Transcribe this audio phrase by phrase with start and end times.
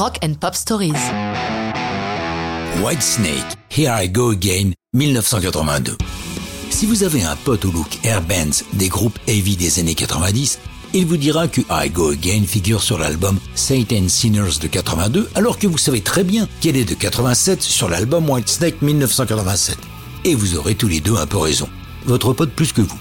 [0.00, 0.94] Rock and Pop Stories.
[2.82, 5.98] Whitesnake, Here I Go Again, 1982.
[6.70, 10.58] Si vous avez un pote au look airbands des groupes heavy des années 90,
[10.94, 15.58] il vous dira que I Go Again figure sur l'album Satan Sinners de 82, alors
[15.58, 19.76] que vous savez très bien qu'elle est de 87 sur l'album Whitesnake 1987.
[20.24, 21.68] Et vous aurez tous les deux un peu raison.
[22.06, 22.98] Votre pote plus que vous.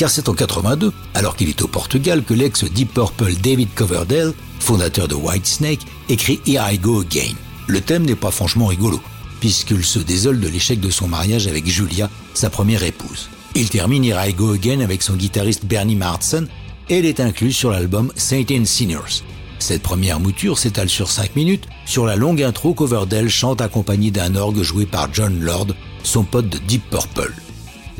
[0.00, 4.32] Car c'est en 82, alors qu'il est au Portugal, que l'ex Deep Purple David Coverdale,
[4.58, 7.34] fondateur de Whitesnake, écrit Here I Go Again.
[7.66, 8.98] Le thème n'est pas franchement rigolo,
[9.40, 13.28] puisqu'il se désole de l'échec de son mariage avec Julia, sa première épouse.
[13.54, 16.48] Il termine Here I Go Again avec son guitariste Bernie Marsden,
[16.88, 19.22] et elle est incluse sur l'album Saint Sinners.
[19.58, 21.68] Cette première mouture s'étale sur 5 minutes.
[21.84, 25.74] Sur la longue intro, Coverdale chante accompagné d'un orgue joué par John Lord,
[26.04, 27.34] son pote de Deep Purple.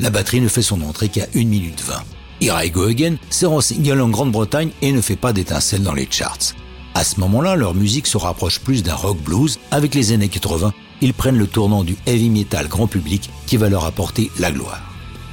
[0.01, 1.93] La batterie ne fait son entrée qu'à 1 minute 20.
[2.41, 5.93] Here I Go Again sert en single en Grande-Bretagne et ne fait pas d'étincelles dans
[5.93, 6.55] les charts.
[6.95, 9.59] À ce moment-là, leur musique se rapproche plus d'un rock blues.
[9.69, 13.69] Avec les années 80, ils prennent le tournant du heavy metal grand public qui va
[13.69, 14.81] leur apporter la gloire.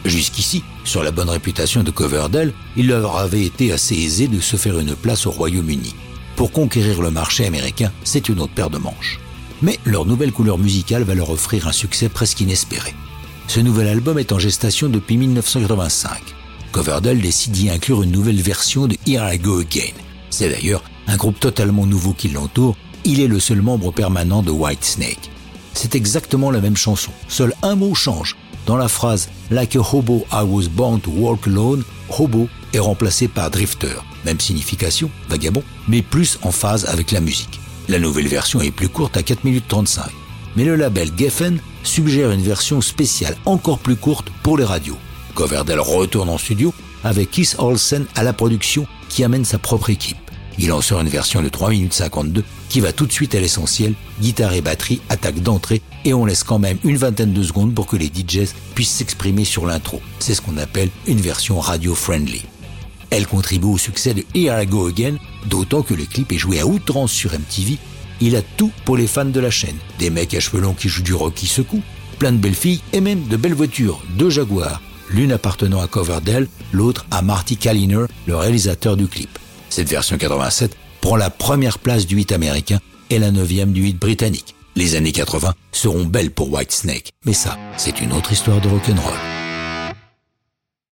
[0.05, 4.57] Jusqu'ici, sur la bonne réputation de Coverdale, il leur avait été assez aisé de se
[4.57, 5.95] faire une place au Royaume-Uni.
[6.37, 9.19] Pour conquérir le marché américain, c'est une autre paire de manches.
[9.62, 12.95] Mais leur nouvelle couleur musicale va leur offrir un succès presque inespéré.
[13.49, 16.21] Ce nouvel album est en gestation depuis 1985.
[16.71, 19.95] Coverdale décide d'y inclure une nouvelle version de Here I Go Again.
[20.29, 22.77] C'est d'ailleurs un groupe totalement nouveau qui l'entoure,
[23.07, 25.31] il est le seul membre permanent de Whitesnake.
[25.73, 28.37] C'est exactement la même chanson, seul un mot change.
[28.67, 33.29] Dans la phrase Like a hobo I was born to walk alone, hobo est remplacé
[33.29, 37.61] par drifter, même signification, vagabond, mais plus en phase avec la musique.
[37.89, 40.05] La nouvelle version est plus courte à 4 minutes 35.
[40.59, 44.98] Mais le label Geffen suggère une version spéciale encore plus courte pour les radios.
[45.37, 50.17] Coverdale retourne en studio avec Keith Olsen à la production qui amène sa propre équipe.
[50.59, 53.41] Il en sort une version de 3 minutes 52 qui va tout de suite à
[53.41, 57.73] l'essentiel, guitare et batterie, attaque d'entrée, et on laisse quand même une vingtaine de secondes
[57.73, 60.02] pour que les DJs puissent s'exprimer sur l'intro.
[60.19, 62.42] C'est ce qu'on appelle une version radio-friendly.
[63.11, 66.58] Elle contribue au succès de Here I Go Again, d'autant que le clip est joué
[66.58, 67.79] à outrance sur MTV.
[68.20, 69.77] Il a tout pour les fans de la chaîne.
[69.98, 71.83] Des mecs à cheveux longs qui jouent du rock qui secouent,
[72.18, 74.80] plein de belles filles et même de belles voitures, deux Jaguars,
[75.11, 79.39] l'une appartenant à Coverdale, l'autre à Marty Kalliner, le réalisateur du clip.
[79.70, 82.80] Cette version 87 prend la première place du hit américain
[83.11, 84.55] et la neuvième du hit britannique.
[84.77, 89.27] Les années 80 seront belles pour Whitesnake, mais ça, c'est une autre histoire de rock'n'roll.